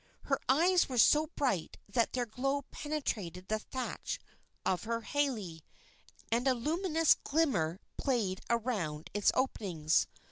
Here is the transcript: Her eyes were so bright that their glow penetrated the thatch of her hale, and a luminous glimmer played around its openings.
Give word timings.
Her 0.23 0.39
eyes 0.49 0.89
were 0.89 0.97
so 0.97 1.27
bright 1.35 1.77
that 1.87 2.13
their 2.13 2.25
glow 2.25 2.63
penetrated 2.71 3.49
the 3.49 3.59
thatch 3.59 4.17
of 4.65 4.85
her 4.85 5.01
hale, 5.01 5.59
and 6.31 6.47
a 6.47 6.55
luminous 6.55 7.13
glimmer 7.13 7.79
played 7.97 8.41
around 8.49 9.11
its 9.13 9.31
openings. 9.35 10.07